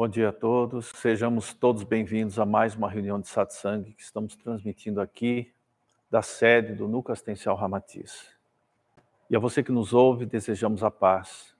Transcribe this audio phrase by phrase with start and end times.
[0.00, 4.34] Bom dia a todos, sejamos todos bem-vindos a mais uma reunião de satsang que estamos
[4.34, 5.52] transmitindo aqui
[6.10, 8.34] da sede do Núcleo Assistencial Ramatiz.
[9.28, 11.54] E a você que nos ouve, desejamos a paz,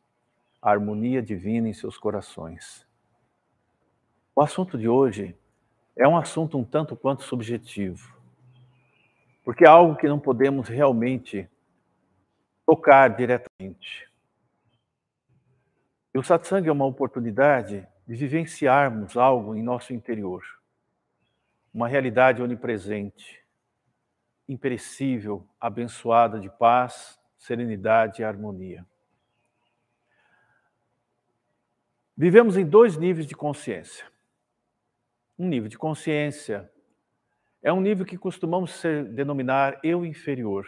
[0.63, 2.87] a harmonia divina em seus corações.
[4.35, 5.37] O assunto de hoje
[5.95, 8.17] é um assunto um tanto quanto subjetivo,
[9.45, 11.47] porque é algo que não podemos realmente
[12.65, 14.11] tocar diretamente.
[16.15, 20.43] E o satsang é uma oportunidade de vivenciarmos algo em nosso interior,
[21.73, 23.41] uma realidade onipresente,
[24.49, 28.85] imperecível, abençoada de paz, serenidade e harmonia.
[32.17, 34.05] Vivemos em dois níveis de consciência.
[35.39, 36.69] Um nível de consciência
[37.63, 40.67] é um nível que costumamos ser, denominar eu inferior,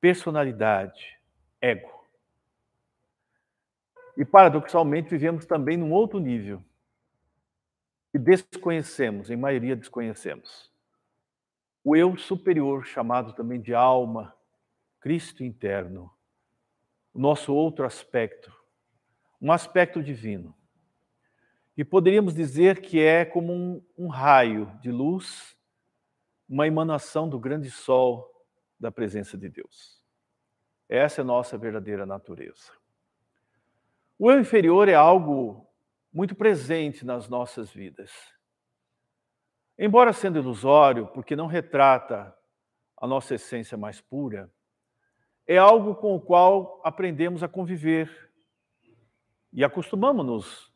[0.00, 1.20] personalidade,
[1.60, 2.01] ego.
[4.16, 6.62] E, paradoxalmente, vivemos também num outro nível,
[8.10, 10.70] que desconhecemos, em maioria desconhecemos.
[11.82, 14.36] O eu superior, chamado também de alma,
[15.00, 16.12] Cristo interno,
[17.12, 18.52] o nosso outro aspecto,
[19.40, 20.54] um aspecto divino.
[21.76, 25.56] E poderíamos dizer que é como um, um raio de luz,
[26.48, 28.30] uma emanação do grande sol
[28.78, 30.02] da presença de Deus.
[30.88, 32.81] Essa é a nossa verdadeira natureza.
[34.24, 35.68] O eu inferior é algo
[36.12, 38.12] muito presente nas nossas vidas.
[39.76, 42.32] Embora sendo ilusório, porque não retrata
[42.96, 44.48] a nossa essência mais pura,
[45.44, 48.32] é algo com o qual aprendemos a conviver
[49.52, 50.72] e acostumamos-nos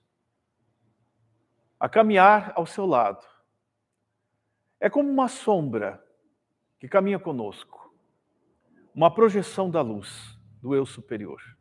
[1.79, 3.25] a caminhar ao seu lado.
[4.81, 6.05] É como uma sombra
[6.81, 7.95] que caminha conosco,
[8.93, 11.56] uma projeção da luz do eu superior.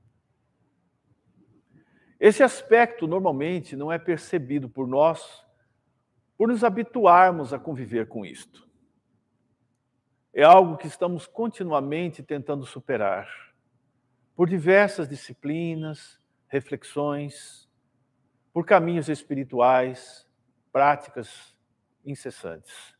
[2.25, 5.45] Esse aspecto normalmente não é percebido por nós
[6.35, 8.67] por nos habituarmos a conviver com isto.
[10.33, 13.29] É algo que estamos continuamente tentando superar
[14.35, 17.69] por diversas disciplinas, reflexões,
[18.51, 20.27] por caminhos espirituais,
[20.71, 21.55] práticas
[22.03, 22.95] incessantes.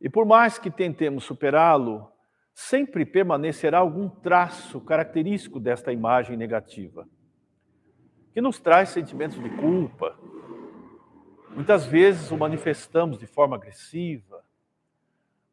[0.00, 2.10] E por mais que tentemos superá-lo,
[2.54, 7.06] sempre permanecerá algum traço característico desta imagem negativa
[8.32, 10.18] que nos traz sentimentos de culpa.
[11.50, 14.44] Muitas vezes o manifestamos de forma agressiva,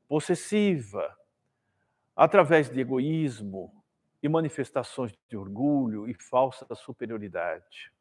[0.08, 1.18] possessiva,
[2.16, 3.74] através de egoísmo
[4.22, 7.92] e manifestações de orgulho e falsa superioridade.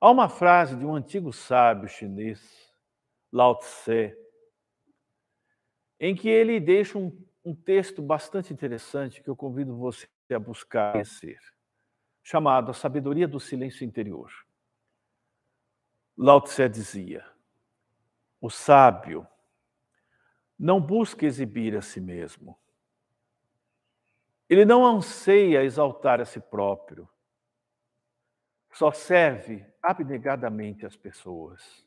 [0.00, 2.72] Há uma frase de um antigo sábio chinês,
[3.30, 4.16] Lao Tse,
[5.98, 7.12] em que ele deixa um,
[7.44, 11.38] um texto bastante interessante que eu convido você a buscar conhecer
[12.22, 14.30] chamado A Sabedoria do Silêncio Interior.
[16.16, 17.24] Lao Tse dizia:
[18.40, 19.26] o sábio
[20.58, 22.58] não busca exibir a si mesmo.
[24.48, 27.08] Ele não anseia exaltar a si próprio.
[28.72, 31.86] Só serve abnegadamente às pessoas.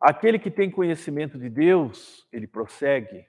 [0.00, 3.26] Aquele que tem conhecimento de Deus, ele prossegue,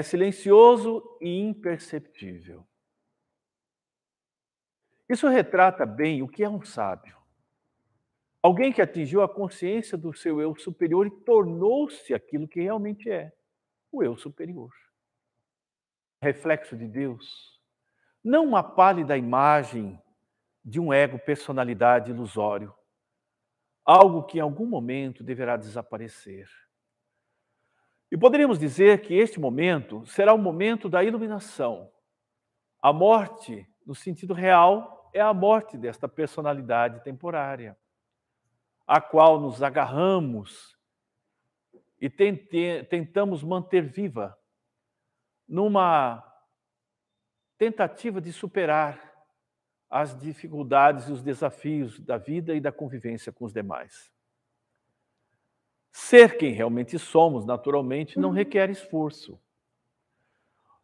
[0.00, 2.66] é silencioso e imperceptível.
[5.08, 7.16] Isso retrata bem o que é um sábio.
[8.42, 13.32] Alguém que atingiu a consciência do seu eu superior e tornou-se aquilo que realmente é,
[13.92, 14.72] o eu superior.
[16.22, 17.60] Reflexo de Deus.
[18.24, 20.00] Não uma pálida imagem
[20.64, 22.74] de um ego personalidade ilusório.
[23.84, 26.48] Algo que em algum momento deverá desaparecer
[28.10, 31.90] e poderíamos dizer que este momento será o momento da iluminação.
[32.82, 37.78] A morte, no sentido real, é a morte desta personalidade temporária,
[38.86, 40.76] a qual nos agarramos
[42.00, 44.36] e tentamos manter viva
[45.46, 46.24] numa
[47.58, 49.10] tentativa de superar
[49.90, 54.10] as dificuldades e os desafios da vida e da convivência com os demais.
[55.92, 58.34] Ser quem realmente somos, naturalmente, não uhum.
[58.34, 59.40] requer esforço.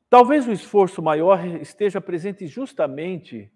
[0.08, 3.53] Talvez o esforço maior esteja presente justamente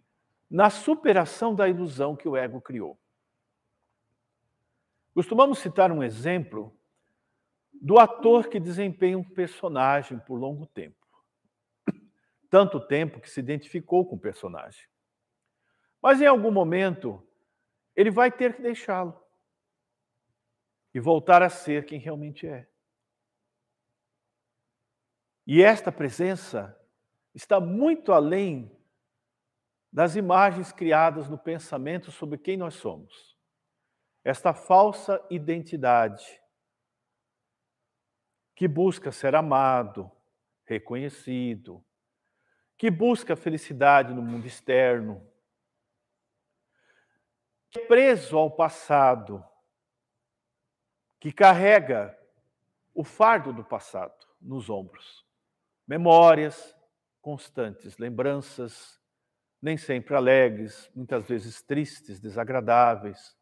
[0.51, 2.99] na superação da ilusão que o ego criou.
[5.15, 6.75] Costumamos citar um exemplo
[7.73, 10.97] do ator que desempenha um personagem por longo tempo.
[12.49, 14.89] Tanto tempo que se identificou com o personagem.
[16.03, 17.25] Mas em algum momento,
[17.95, 19.21] ele vai ter que deixá-lo
[20.93, 22.69] e voltar a ser quem realmente é.
[25.47, 26.77] E esta presença
[27.35, 28.77] está muito além
[29.93, 33.37] das imagens criadas no pensamento sobre quem nós somos.
[34.23, 36.41] Esta falsa identidade
[38.55, 40.11] que busca ser amado,
[40.67, 41.85] reconhecido,
[42.77, 45.27] que busca felicidade no mundo externo,
[47.71, 49.45] que é preso ao passado,
[51.21, 52.19] que carrega
[52.95, 55.25] o fardo do passado nos ombros.
[55.87, 56.75] Memórias
[57.21, 58.99] constantes, lembranças
[59.61, 63.37] nem sempre alegres, muitas vezes tristes, desagradáveis.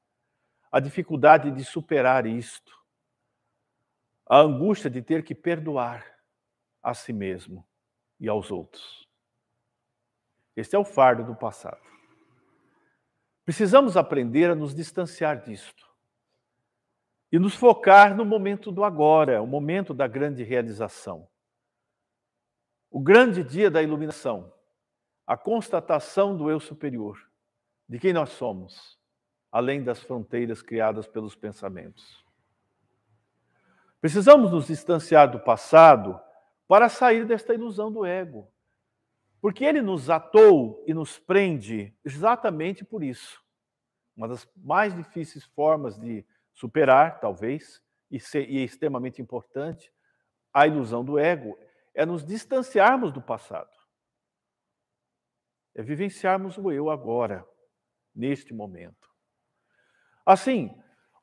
[0.70, 2.76] A dificuldade de superar isto.
[4.28, 6.04] A angústia de ter que perdoar
[6.82, 7.64] a si mesmo
[8.18, 9.08] e aos outros.
[10.56, 11.80] Este é o fardo do passado.
[13.44, 15.87] Precisamos aprender a nos distanciar disto
[17.30, 21.28] e nos focar no momento do agora, o momento da grande realização.
[22.90, 24.52] O grande dia da iluminação,
[25.26, 27.18] a constatação do eu superior,
[27.86, 28.98] de quem nós somos,
[29.52, 32.24] além das fronteiras criadas pelos pensamentos.
[34.00, 36.18] Precisamos nos distanciar do passado
[36.66, 38.50] para sair desta ilusão do ego,
[39.40, 43.42] porque ele nos atou e nos prende exatamente por isso.
[44.16, 46.24] Uma das mais difíceis formas de
[46.58, 49.92] superar, talvez, e, ser, e é extremamente importante,
[50.52, 51.56] a ilusão do ego,
[51.94, 53.70] é nos distanciarmos do passado.
[55.72, 57.46] É vivenciarmos o eu agora,
[58.12, 59.08] neste momento.
[60.26, 60.76] Assim,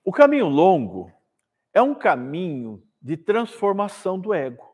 [0.06, 1.12] o caminho longo
[1.74, 4.74] é um caminho de transformação do ego,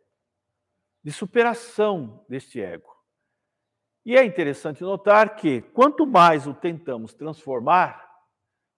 [1.04, 2.96] de superação deste ego.
[4.06, 8.11] E é interessante notar que quanto mais o tentamos transformar,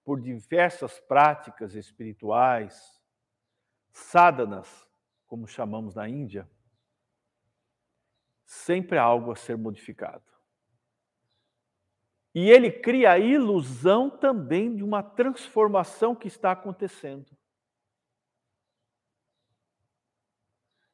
[0.03, 3.01] por diversas práticas espirituais,
[3.91, 4.87] sadhanas,
[5.25, 6.49] como chamamos na Índia,
[8.45, 10.23] sempre há algo a ser modificado.
[12.35, 17.37] E ele cria a ilusão também de uma transformação que está acontecendo.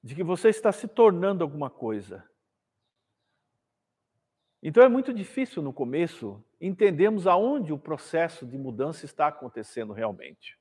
[0.04, 2.30] De que você está se tornando alguma coisa.
[4.62, 10.60] Então é muito difícil no começo entendermos aonde o processo de mudança está acontecendo realmente.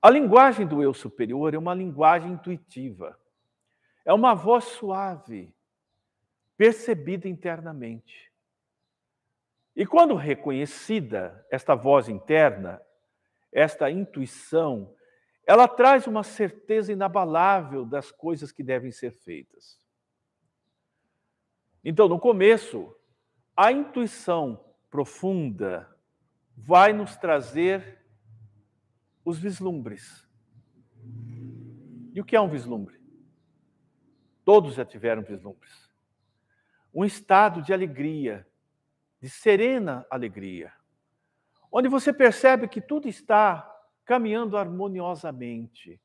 [0.00, 3.18] A linguagem do eu superior é uma linguagem intuitiva.
[4.04, 5.52] É uma voz suave,
[6.56, 8.32] percebida internamente.
[9.74, 12.80] E quando reconhecida, esta voz interna,
[13.52, 14.94] esta intuição,
[15.46, 19.78] ela traz uma certeza inabalável das coisas que devem ser feitas.
[21.88, 22.92] Então, no começo,
[23.56, 25.88] a intuição profunda
[26.56, 28.04] vai nos trazer
[29.24, 30.28] os vislumbres.
[32.12, 33.00] E o que é um vislumbre?
[34.44, 35.88] Todos já tiveram vislumbres.
[36.92, 38.44] Um estado de alegria,
[39.20, 40.72] de serena alegria,
[41.70, 43.62] onde você percebe que tudo está
[44.04, 46.00] caminhando harmoniosamente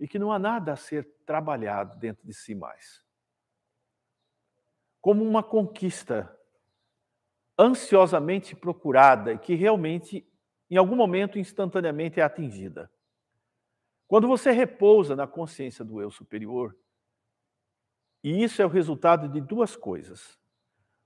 [0.00, 3.03] e que não há nada a ser trabalhado dentro de si mais
[5.04, 6.34] como uma conquista
[7.58, 10.26] ansiosamente procurada e que realmente,
[10.70, 12.90] em algum momento, instantaneamente é atingida.
[14.08, 16.74] Quando você repousa na consciência do eu superior,
[18.22, 20.40] e isso é o resultado de duas coisas: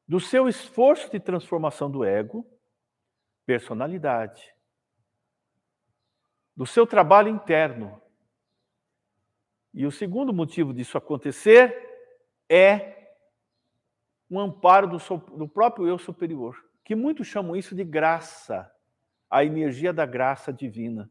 [0.07, 2.47] do seu esforço de transformação do ego,
[3.45, 4.55] personalidade,
[6.55, 8.01] do seu trabalho interno.
[9.75, 11.77] E o segundo motivo disso acontecer
[12.49, 12.98] é
[14.31, 14.99] um amparo do,
[15.37, 18.71] do próprio eu superior, que muitos chamam isso de graça,
[19.31, 21.11] a energia da graça divina,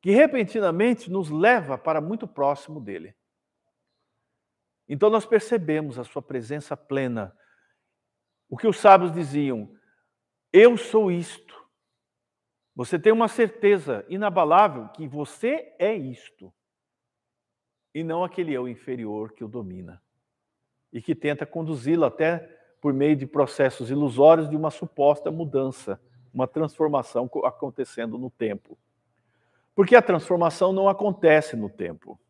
[0.00, 3.14] que repentinamente nos leva para muito próximo dele.
[4.88, 7.36] Então nós percebemos a sua presença plena.
[8.48, 9.74] O que os sábios diziam:
[10.52, 11.62] Eu sou isto.
[12.74, 16.52] Você tem uma certeza inabalável que você é isto,
[17.94, 20.02] e não aquele eu inferior que o domina
[20.92, 22.38] e que tenta conduzi-lo até
[22.80, 26.00] por meio de processos ilusórios de uma suposta mudança,
[26.34, 28.76] uma transformação acontecendo no tempo.
[29.74, 32.20] Porque a transformação não acontece no tempo.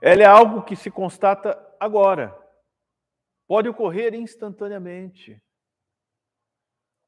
[0.00, 2.36] Ela é algo que se constata agora.
[3.46, 5.42] Pode ocorrer instantaneamente.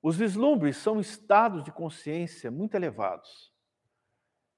[0.02, 3.52] Os vislumbres são estados de consciência muito elevados.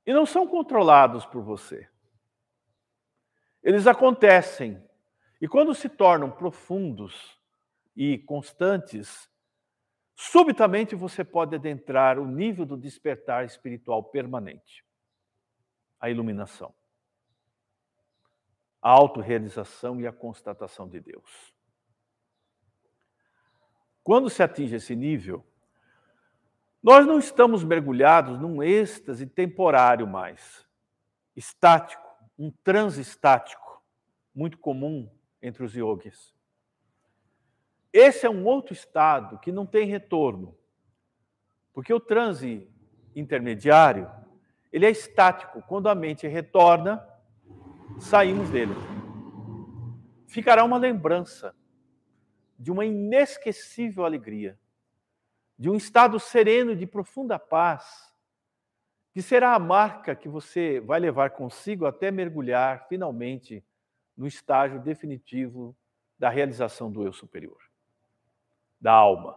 [0.07, 1.89] E não são controlados por você.
[3.62, 4.83] Eles acontecem.
[5.40, 7.38] E quando se tornam profundos
[7.97, 9.31] e constantes,
[10.14, 14.85] subitamente você pode adentrar o nível do despertar espiritual permanente
[16.02, 16.75] a iluminação,
[18.83, 21.54] a autorrealização e a constatação de Deus.
[24.02, 25.47] quando se atinge esse nível,
[26.83, 30.66] nós não estamos mergulhados num êxtase temporário mais,
[31.37, 33.83] estático, um transe estático,
[34.35, 35.11] muito comum
[35.41, 36.35] entre os yogis.
[37.93, 40.57] Esse é um outro estado que não tem retorno,
[41.73, 42.69] porque o transe
[43.15, 44.11] intermediário,
[44.73, 45.62] ele é estático.
[45.62, 47.07] Quando a mente retorna,
[48.01, 48.75] saímos dele.
[50.27, 51.55] Ficará uma lembrança
[52.59, 54.59] de uma inesquecível alegria,
[55.59, 58.12] de um estado sereno de profunda paz,
[59.12, 63.64] que será a marca que você vai levar consigo até mergulhar finalmente
[64.16, 65.76] no estágio definitivo
[66.19, 67.59] da realização do eu superior,
[68.81, 69.37] da alma,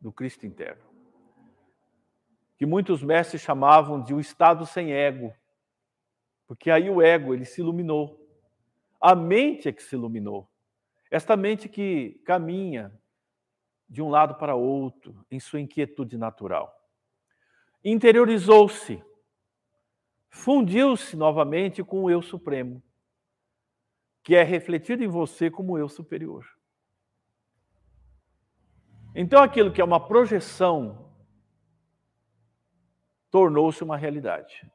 [0.00, 0.82] do Cristo interno.
[2.56, 5.32] Que muitos mestres chamavam de o estado sem ego,
[6.46, 8.18] porque aí o ego ele se iluminou.
[9.00, 10.48] A mente é que se iluminou.
[11.10, 12.92] Esta mente que caminha
[13.88, 16.74] de um lado para outro em sua inquietude natural.
[17.84, 19.04] Interiorizou-se,
[20.32, 22.82] fundiu-se novamente com o eu supremo,
[24.24, 26.46] que é refletido em você como eu superior.
[29.14, 31.12] Então aquilo que é uma projeção
[33.30, 34.66] tornou-se uma realidade.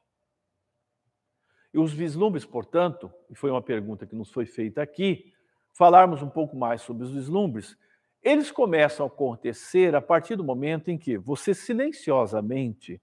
[1.74, 5.34] E os vislumbres, portanto, e foi uma pergunta que nos foi feita aqui,
[5.74, 7.76] falarmos um pouco mais sobre os vislumbres,
[8.22, 13.02] eles começam a acontecer a partir do momento em que você silenciosamente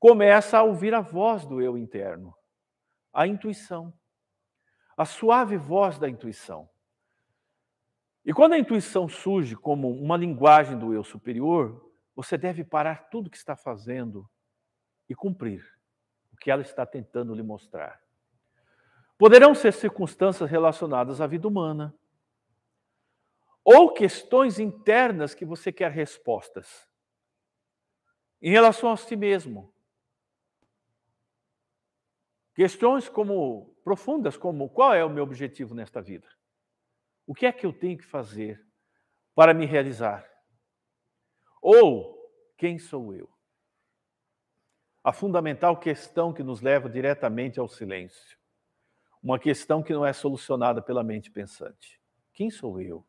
[0.00, 2.34] começa a ouvir a voz do eu interno,
[3.12, 3.92] a intuição,
[4.96, 6.68] a suave voz da intuição.
[8.24, 13.30] E quando a intuição surge como uma linguagem do eu superior, você deve parar tudo
[13.30, 14.28] que está fazendo
[15.08, 15.62] e cumprir
[16.32, 18.00] o que ela está tentando lhe mostrar.
[19.18, 21.94] Poderão ser circunstâncias relacionadas à vida humana,
[23.62, 26.88] ou questões internas que você quer respostas
[28.40, 29.74] em relação a si mesmo.
[32.60, 36.28] Questões como profundas como qual é o meu objetivo nesta vida?
[37.26, 38.62] O que é que eu tenho que fazer
[39.34, 40.28] para me realizar?
[41.62, 42.14] Ou
[42.58, 43.30] quem sou eu?
[45.02, 48.38] A fundamental questão que nos leva diretamente ao silêncio
[49.22, 51.98] uma questão que não é solucionada pela mente pensante.
[52.30, 53.06] Quem sou eu?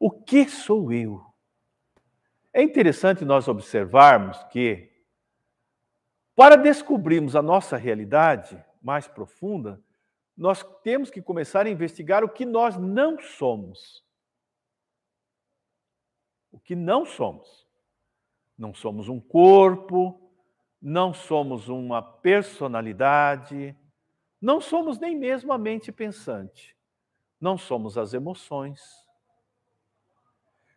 [0.00, 1.22] O que sou eu?
[2.54, 4.90] É interessante nós observarmos que,
[6.34, 9.82] para descobrirmos a nossa realidade mais profunda,
[10.36, 14.04] nós temos que começar a investigar o que nós não somos.
[16.52, 17.66] O que não somos.
[18.58, 20.20] Não somos um corpo,
[20.80, 23.74] não somos uma personalidade,
[24.40, 26.76] não somos nem mesmo a mente pensante.
[27.40, 28.82] Não somos as emoções.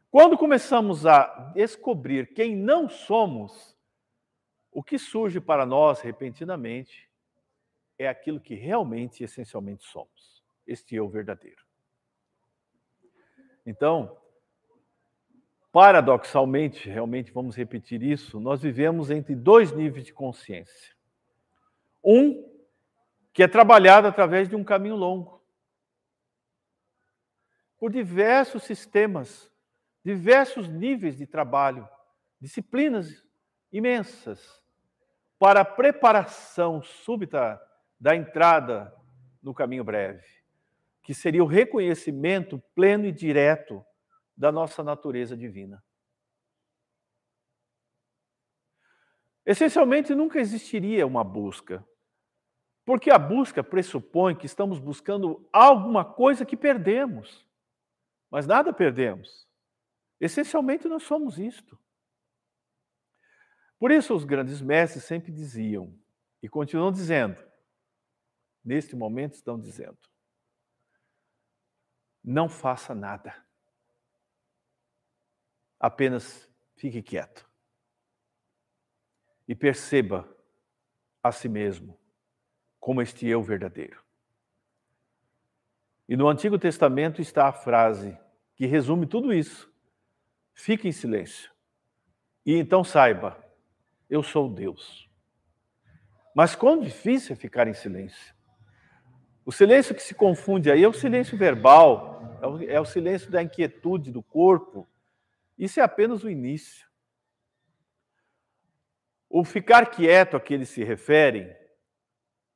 [0.10, 3.76] Quando começamos a descobrir quem não somos,
[4.72, 7.07] o que surge para nós repentinamente
[7.98, 10.44] é aquilo que realmente, essencialmente somos.
[10.66, 11.66] Este eu verdadeiro.
[13.66, 14.18] Então,
[15.72, 20.96] paradoxalmente, realmente vamos repetir isso, nós vivemos entre dois níveis de consciência.
[22.04, 22.48] Um
[23.34, 25.44] que é trabalhado através de um caminho longo.
[27.78, 29.52] Por diversos sistemas,
[30.04, 31.88] diversos níveis de trabalho,
[32.40, 33.24] disciplinas
[33.72, 34.64] imensas,
[35.38, 37.62] para a preparação súbita
[38.00, 38.94] da entrada
[39.42, 40.26] no caminho breve,
[41.02, 43.86] que seria o reconhecimento pleno e direto
[44.36, 45.84] da nossa natureza divina.
[49.46, 51.86] Essencialmente, nunca existiria uma busca
[52.88, 57.46] porque a busca pressupõe que estamos buscando alguma coisa que perdemos.
[58.32, 59.46] Mas nada perdemos.
[60.22, 61.78] Essencialmente, nós somos isto.
[63.78, 65.94] Por isso, os grandes mestres sempre diziam,
[66.42, 67.44] e continuam dizendo,
[68.68, 69.98] neste momento estão dizendo:
[72.22, 73.34] não faça nada.
[75.80, 77.50] Apenas fique quieto.
[79.48, 80.28] E perceba
[81.24, 81.98] a si mesmo
[82.78, 84.04] como este eu verdadeiro.
[86.10, 88.18] E no Antigo Testamento está a frase
[88.56, 89.72] que resume tudo isso.
[90.54, 91.52] Fique em silêncio.
[92.46, 93.42] E então saiba,
[94.10, 95.10] eu sou Deus.
[96.36, 98.37] Mas quão difícil é ficar em silêncio.
[99.48, 103.32] O silêncio que se confunde aí é o silêncio verbal, é o, é o silêncio
[103.32, 104.86] da inquietude do corpo.
[105.58, 106.86] Isso é apenas o início.
[109.30, 111.56] O ficar quieto a que eles se referem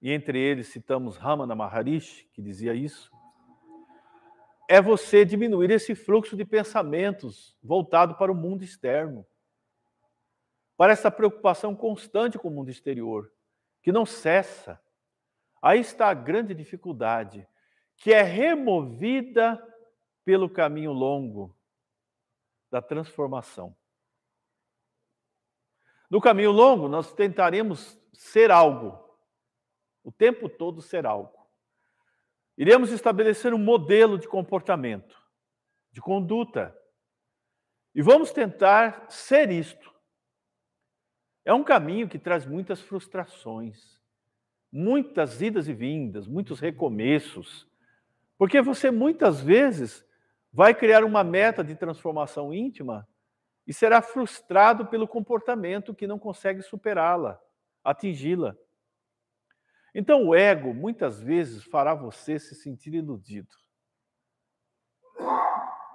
[0.01, 3.09] e entre eles citamos Ramana Maharishi, que dizia isso,
[4.69, 9.25] é você diminuir esse fluxo de pensamentos voltado para o mundo externo,
[10.75, 13.31] para essa preocupação constante com o mundo exterior,
[13.81, 14.77] que não cessa.
[15.61, 17.47] Aí está a grande dificuldade,
[17.95, 19.61] que é removida
[20.25, 21.55] pelo caminho longo
[22.71, 23.75] da transformação.
[26.09, 28.99] No caminho longo, nós tentaremos ser algo,
[30.03, 31.47] o tempo todo ser algo.
[32.57, 35.21] Iremos estabelecer um modelo de comportamento,
[35.91, 36.77] de conduta,
[37.93, 39.93] e vamos tentar ser isto.
[41.45, 44.00] É um caminho que traz muitas frustrações,
[44.71, 47.67] muitas idas e vindas, muitos recomeços,
[48.37, 50.05] porque você muitas vezes
[50.51, 53.07] vai criar uma meta de transformação íntima
[53.67, 57.39] e será frustrado pelo comportamento que não consegue superá-la,
[57.83, 58.55] atingi-la.
[59.93, 63.53] Então, o ego muitas vezes fará você se sentir iludido.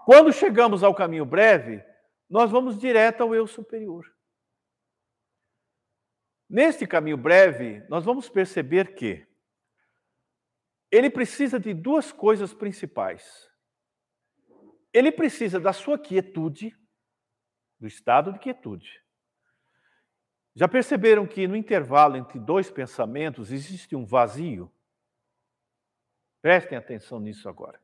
[0.05, 1.83] Quando chegamos ao caminho breve,
[2.29, 4.16] nós vamos direto ao eu superior.
[6.49, 9.27] Neste caminho breve, nós vamos perceber que
[10.91, 13.51] ele precisa de duas coisas principais.
[14.93, 16.77] Ele precisa da sua quietude,
[17.79, 19.03] do estado de quietude.
[20.55, 24.73] Já perceberam que no intervalo entre dois pensamentos existe um vazio?
[26.41, 27.79] Prestem atenção nisso agora.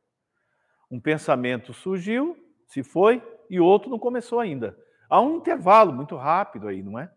[0.89, 4.75] Um pensamento surgiu, se foi, e outro não começou ainda.
[5.09, 7.13] Há um intervalo muito rápido aí, não é?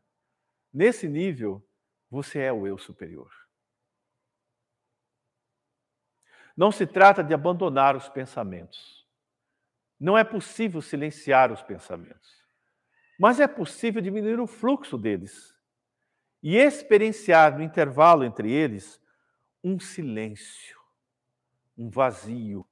[0.72, 1.66] Nesse nível,
[2.10, 3.30] você é o eu superior.
[6.56, 9.06] Não se trata de abandonar os pensamentos.
[9.98, 12.46] Não é possível silenciar os pensamentos.
[13.18, 15.54] Mas é possível diminuir o fluxo deles
[16.42, 19.00] e experienciar no intervalo entre eles
[19.64, 20.78] um silêncio,
[21.76, 22.66] um vazio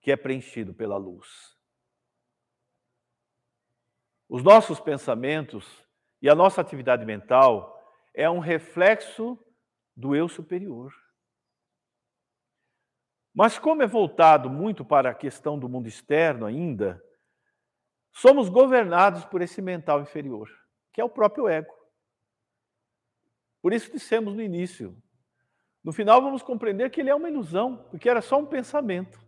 [0.00, 1.58] que é preenchido pela luz.
[4.28, 5.84] Os nossos pensamentos
[6.20, 7.78] e a nossa atividade mental
[8.12, 9.38] é um reflexo
[9.96, 10.92] do eu superior.
[13.34, 17.00] Mas, como é voltado muito para a questão do mundo externo ainda,
[18.12, 20.50] somos governados por esse mental inferior,
[20.92, 21.72] que é o próprio ego.
[23.62, 25.00] Por isso dissemos no início.
[25.84, 29.20] No final vamos compreender que ele é uma ilusão, porque era só um pensamento.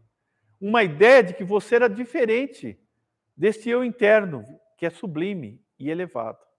[0.61, 2.79] Uma ideia de que você era diferente
[3.37, 4.45] deste eu interno,
[4.77, 6.50] que é sublime e elevado.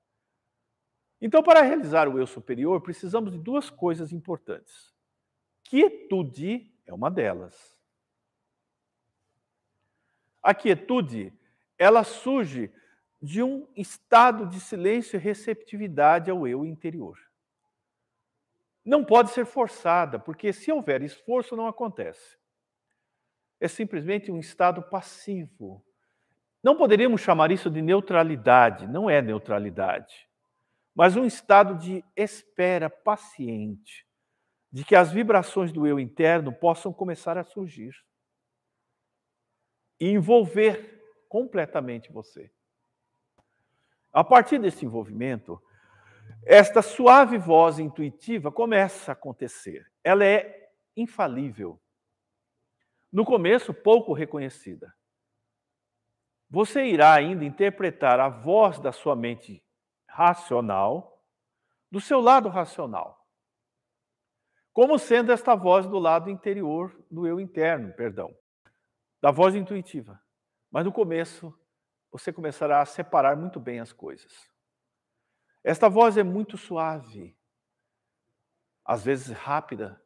[1.21, 4.91] Então, para realizar o eu superior, precisamos de duas coisas importantes.
[5.63, 7.77] Quietude é uma delas.
[10.41, 11.31] A quietude
[11.77, 12.71] ela surge
[13.21, 17.19] de um estado de silêncio e receptividade ao eu interior.
[18.83, 22.37] Não pode ser forçada, porque se houver esforço, não acontece.
[23.59, 25.85] É simplesmente um estado passivo.
[26.63, 30.27] Não poderíamos chamar isso de neutralidade, não é neutralidade,
[30.93, 34.05] mas um estado de espera paciente,
[34.71, 37.93] de que as vibrações do eu interno possam começar a surgir
[39.99, 42.51] e envolver completamente você.
[44.11, 45.61] A partir desse envolvimento,
[46.45, 49.89] esta suave voz intuitiva começa a acontecer.
[50.03, 51.79] Ela é infalível.
[53.11, 54.93] No começo, pouco reconhecida.
[56.49, 59.63] Você irá ainda interpretar a voz da sua mente
[60.11, 61.23] racional
[61.89, 63.25] do seu lado racional,
[64.73, 68.33] como sendo esta voz do lado interior do eu interno, perdão,
[69.21, 70.21] da voz intuitiva.
[70.69, 71.57] Mas no começo,
[72.11, 74.49] você começará a separar muito bem as coisas.
[75.63, 77.37] Esta voz é muito suave,
[78.83, 80.01] às vezes rápida,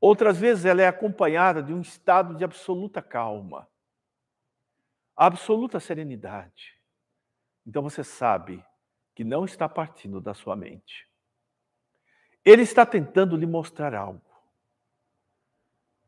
[0.00, 3.68] outras vezes ela é acompanhada de um estado de absoluta calma,
[5.16, 6.80] absoluta serenidade.
[7.66, 8.64] Então você sabe
[9.18, 11.10] que não está partindo da sua mente.
[12.44, 14.22] Ele está tentando lhe mostrar algo,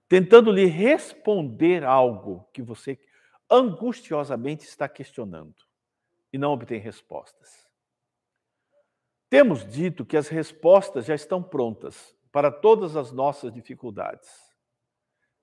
[0.09, 2.97] tentando lhe responder algo que você
[3.51, 5.57] angustiosamente está questionando
[6.33, 7.69] e não obtém respostas.
[9.29, 14.31] Temos dito que as respostas já estão prontas para todas as nossas dificuldades.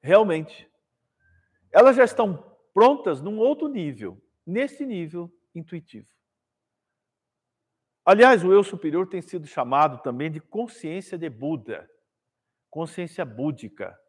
[0.01, 0.71] Realmente,
[1.69, 6.07] elas já estão prontas num outro nível, nesse nível intuitivo.
[8.07, 11.91] Aliás, o eu superior tem sido chamado também de consciência de Buda,
[12.69, 13.99] consciência búdica.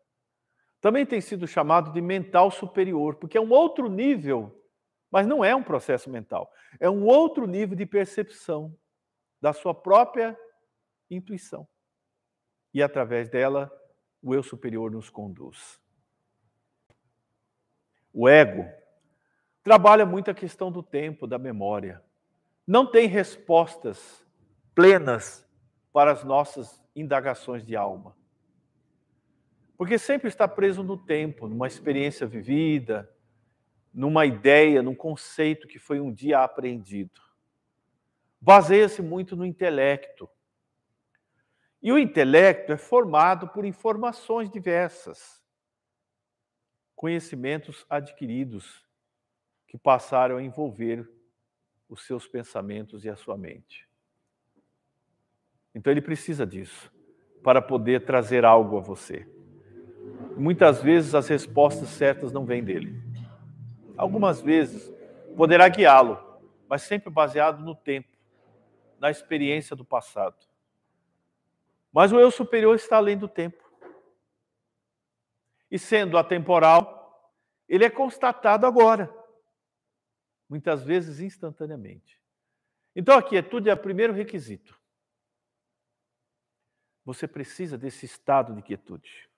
[0.80, 4.64] Também tem sido chamado de mental superior, porque é um outro nível,
[5.10, 6.48] mas não é um processo mental.
[6.78, 8.72] É um outro nível de percepção
[9.40, 10.38] da sua própria
[11.10, 11.66] intuição.
[12.72, 13.68] E através dela,
[14.22, 15.80] o eu superior nos conduz.
[18.12, 18.64] o ego,
[19.64, 22.00] trabalha muito a questão do tempo, da memória.
[22.68, 24.22] Não tem respostas
[24.74, 25.48] plenas
[25.90, 28.14] para as nossas indagações de alma.
[29.74, 33.10] Porque sempre está preso no tempo, numa experiência vivida,
[33.94, 37.22] numa ideia, num conceito que foi um dia aprendido.
[38.38, 40.28] Baseia-se muito no intelecto.
[41.80, 45.42] E o intelecto é formado por informações diversas,
[46.94, 48.86] conhecimentos adquiridos
[49.66, 51.16] que passaram a envolver
[51.88, 53.88] os seus pensamentos e a sua mente.
[55.74, 56.92] Então ele precisa disso
[57.42, 59.26] para poder trazer algo a você.
[60.36, 63.00] Muitas vezes as respostas certas não vêm dele.
[63.96, 64.92] Algumas vezes
[65.36, 66.18] poderá guiá-lo,
[66.68, 68.16] mas sempre baseado no tempo,
[68.98, 70.36] na experiência do passado.
[71.92, 73.64] Mas o eu superior está além do tempo.
[75.70, 77.32] E sendo atemporal,
[77.68, 79.12] ele é constatado agora,
[80.48, 82.18] muitas vezes instantaneamente.
[82.96, 84.78] Então a quietude é o primeiro requisito.
[87.04, 89.28] Você precisa desse estado de quietude.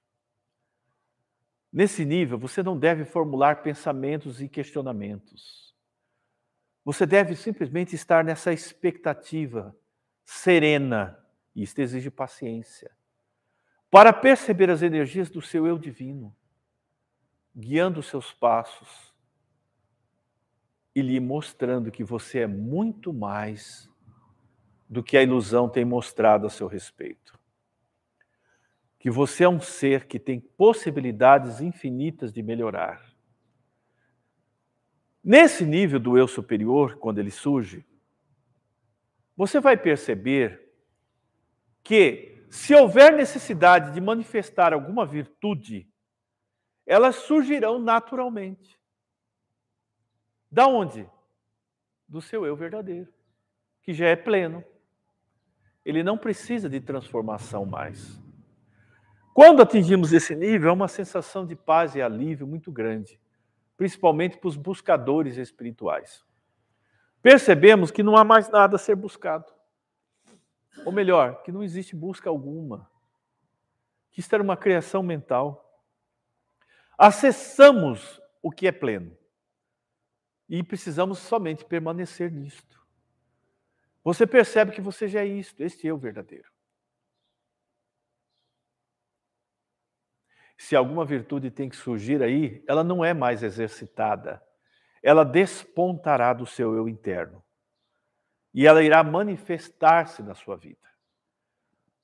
[1.72, 5.74] Nesse nível, você não deve formular pensamentos e questionamentos.
[6.84, 9.76] Você deve simplesmente estar nessa expectativa
[10.24, 11.18] serena,
[11.54, 12.90] e isto exige paciência,
[13.90, 16.34] para perceber as energias do seu eu divino,
[17.54, 19.09] guiando os seus passos
[21.00, 23.90] e lhe mostrando que você é muito mais
[24.88, 27.40] do que a ilusão tem mostrado a seu respeito
[29.00, 33.02] que você é um ser que tem possibilidades infinitas de melhorar.
[35.24, 37.84] Nesse nível do eu superior, quando ele surge,
[39.34, 40.70] você vai perceber
[41.82, 45.88] que, se houver necessidade de manifestar alguma virtude,
[46.84, 48.78] elas surgirão naturalmente.
[50.50, 51.08] Da onde?
[52.08, 53.12] Do seu eu verdadeiro,
[53.82, 54.64] que já é pleno.
[55.84, 58.20] Ele não precisa de transformação mais.
[59.32, 63.18] Quando atingimos esse nível, é uma sensação de paz e alívio muito grande,
[63.76, 66.24] principalmente para os buscadores espirituais.
[67.22, 69.52] Percebemos que não há mais nada a ser buscado.
[70.84, 72.90] Ou melhor, que não existe busca alguma.
[74.10, 75.82] Que isto era uma criação mental.
[76.98, 79.16] Acessamos o que é pleno.
[80.50, 82.78] E precisamos somente permanecer nisto.
[84.04, 86.50] Você percebe que você já é isto, este o verdadeiro.
[90.60, 94.42] se alguma virtude tem que surgir aí, ela não é mais exercitada.
[95.02, 97.42] Ela despontará do seu eu interno.
[98.52, 100.86] E ela irá manifestar-se na sua vida,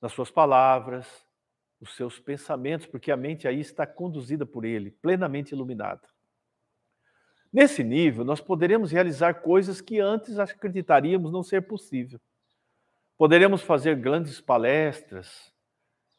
[0.01, 1.07] nas suas palavras,
[1.79, 6.09] nos seus pensamentos, porque a mente aí está conduzida por ele, plenamente iluminada.
[7.51, 12.19] Nesse nível, nós poderemos realizar coisas que antes acreditaríamos não ser possível.
[13.17, 15.53] Poderemos fazer grandes palestras,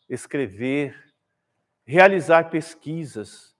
[0.08, 0.96] escrever,
[1.84, 3.54] realizar pesquisas.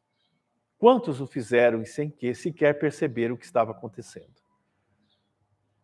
[0.78, 4.38] Quantos o fizeram sem que sequer perceberam o que estava acontecendo?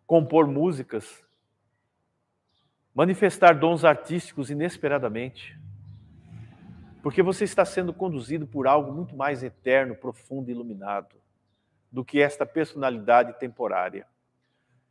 [0.06, 1.22] Compor músicas,
[2.94, 5.58] manifestar dons artísticos inesperadamente,
[7.02, 11.23] porque você está sendo conduzido por algo muito mais eterno, profundo e iluminado
[11.94, 14.04] do que esta personalidade temporária,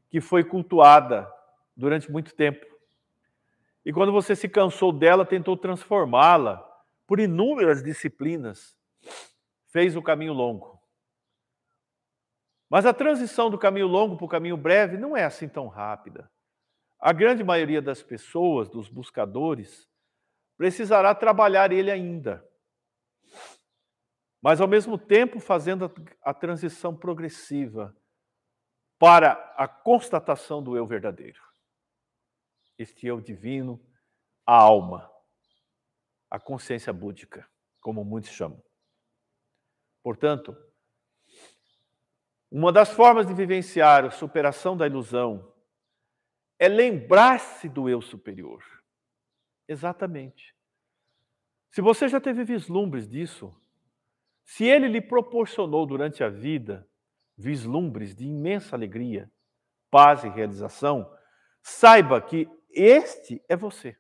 [0.10, 1.30] que foi cultuada
[1.76, 2.66] durante muito tempo.
[3.86, 6.66] E quando você se cansou dela, tentou transformá-la
[7.06, 8.74] por inúmeras disciplinas,
[9.68, 10.82] fez o caminho longo.
[12.70, 16.32] Mas a transição do caminho longo para o caminho breve não é assim tão rápida.
[16.98, 19.90] A grande maioria das pessoas, dos buscadores,
[20.56, 22.48] precisará trabalhar ele ainda.
[24.44, 27.96] Mas, ao mesmo tempo, fazendo a transição progressiva
[29.00, 31.42] para a constatação do eu verdadeiro.
[32.78, 33.82] Este eu divino,
[34.46, 35.14] a alma
[36.34, 37.48] a consciência búdica,
[37.80, 38.60] como muitos chamam.
[40.02, 40.58] Portanto,
[42.50, 45.54] uma das formas de vivenciar a superação da ilusão
[46.58, 48.64] é lembrar-se do eu superior.
[49.68, 50.56] Exatamente.
[51.70, 53.56] Se você já teve vislumbres disso,
[54.46, 56.88] se ele lhe proporcionou durante a vida
[57.38, 59.32] vislumbres de imensa alegria,
[59.90, 61.12] paz e realização,
[61.62, 63.98] saiba que este é você.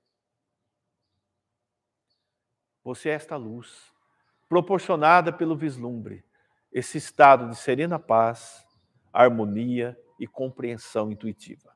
[2.84, 3.94] Você é esta luz,
[4.50, 6.24] proporcionada pelo vislumbre,
[6.72, 8.66] esse estado de serena paz,
[9.12, 11.76] harmonia e compreensão intuitiva.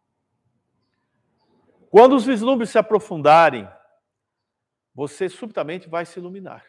[1.90, 3.68] Quando os vislumbres se aprofundarem,
[4.94, 6.66] você subitamente vai se iluminar.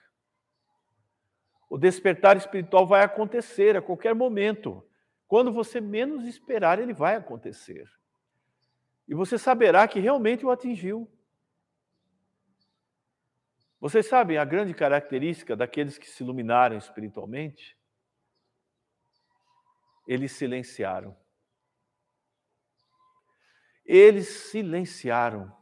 [1.69, 4.87] O despertar espiritual vai acontecer a qualquer momento.
[5.27, 7.87] Quando você menos esperar, ele vai acontecer.
[9.07, 11.11] E você saberá que realmente o atingiu.
[13.81, 17.79] Vocês sabem a grande característica daqueles que se iluminaram espiritualmente?
[20.07, 21.17] Eles silenciaram.
[23.85, 25.55] Eles silenciaram.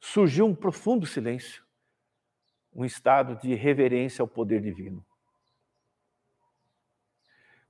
[0.00, 1.64] Surgiu um profundo silêncio,
[2.72, 5.04] um estado de reverência ao poder divino.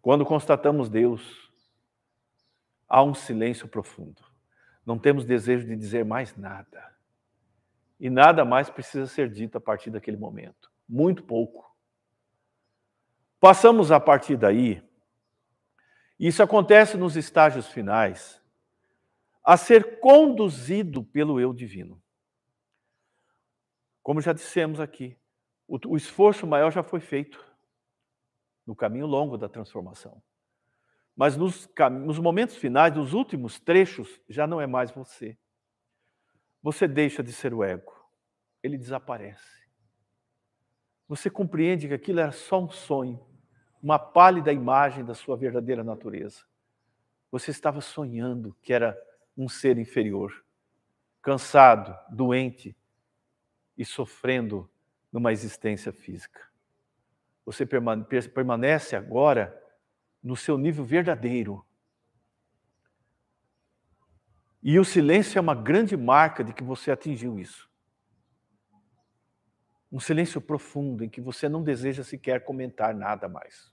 [0.04, 1.50] Quando constatamos Deus,
[2.86, 4.22] há um silêncio profundo.
[4.84, 6.94] Não temos desejo de dizer mais nada.
[7.98, 10.70] E nada mais precisa ser dito a partir daquele momento.
[10.86, 11.74] Muito pouco.
[13.40, 14.86] Passamos a partir daí,
[16.20, 18.42] isso acontece nos estágios finais,
[19.42, 21.98] a ser conduzido pelo eu divino.
[24.02, 25.16] Como já dissemos aqui,
[25.66, 27.53] o, esforço maior já foi feito
[28.66, 30.22] no caminho longo da transformação.
[31.16, 31.68] Mas nos,
[32.04, 35.38] nos momentos finais, nos últimos trechos, já não é mais você.
[36.62, 37.92] Você deixa de ser o ego.
[38.62, 39.64] Ele desaparece.
[41.06, 43.24] Você compreende que aquilo era só um sonho,
[43.82, 46.44] uma pálida imagem da sua verdadeira natureza.
[47.30, 48.98] Você estava sonhando que era
[49.36, 50.44] um ser inferior,
[51.20, 52.74] cansado, doente
[53.76, 54.70] e sofrendo
[55.12, 56.53] numa existência física.
[57.44, 59.60] Você permanece agora
[60.22, 61.64] no seu nível verdadeiro.
[64.62, 67.68] E o silêncio é uma grande marca de que você atingiu isso.
[69.92, 73.70] Um silêncio profundo em que você não deseja sequer comentar nada mais.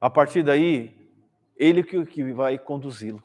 [0.00, 1.14] A partir daí,
[1.56, 3.22] ele que vai conduzi-lo.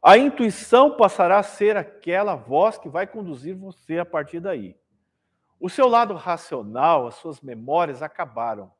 [0.00, 4.76] A intuição passará a ser aquela voz que vai conduzir você a partir daí.
[5.62, 8.74] O seu lado racional, as suas memórias acabaram.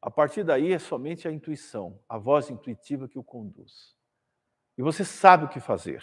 [0.00, 3.96] A partir daí é somente a intuição, a voz intuitiva que o conduz.
[4.76, 6.02] E você sabe o que fazer.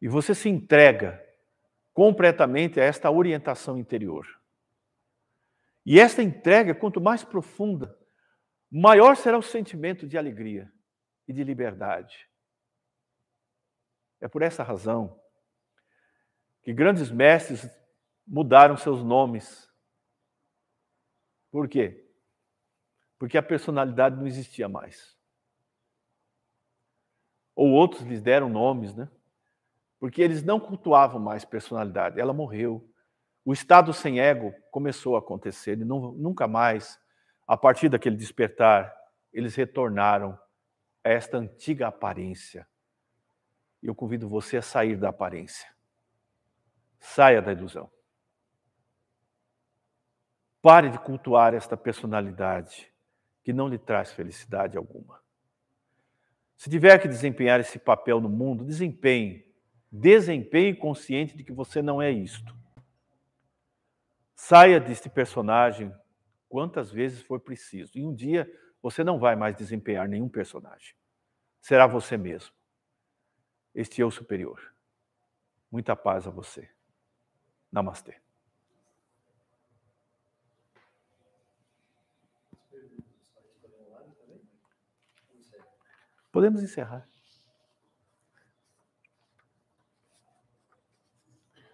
[0.00, 1.22] E você se entrega
[1.92, 4.26] completamente a esta orientação interior.
[5.84, 7.94] E esta entrega, quanto mais profunda,
[8.70, 10.72] maior será o sentimento de alegria
[11.28, 12.26] e de liberdade.
[14.18, 15.19] É por essa razão
[16.62, 17.68] que grandes mestres
[18.26, 19.68] mudaram seus nomes.
[21.50, 22.06] Por quê?
[23.18, 25.16] Porque a personalidade não existia mais.
[27.54, 29.08] Ou outros lhes deram nomes, né?
[29.98, 32.88] Porque eles não cultuavam mais personalidade, ela morreu.
[33.44, 36.98] O estado sem ego começou a acontecer e nunca mais,
[37.46, 38.94] a partir daquele despertar,
[39.32, 40.38] eles retornaram
[41.04, 42.66] a esta antiga aparência.
[43.82, 45.68] E eu convido você a sair da aparência.
[47.00, 47.90] Saia da ilusão.
[50.62, 52.92] Pare de cultuar esta personalidade
[53.42, 55.20] que não lhe traz felicidade alguma.
[56.56, 59.50] Se tiver que desempenhar esse papel no mundo, desempenhe.
[59.90, 62.54] Desempenhe consciente de que você não é isto.
[64.34, 65.92] Saia deste personagem
[66.48, 67.96] quantas vezes for preciso.
[67.96, 68.46] E um dia
[68.82, 70.94] você não vai mais desempenhar nenhum personagem.
[71.60, 72.54] Será você mesmo.
[73.74, 74.74] Este eu superior.
[75.70, 76.68] Muita paz a você.
[77.72, 78.20] Namastê.
[86.32, 87.08] Podemos encerrar.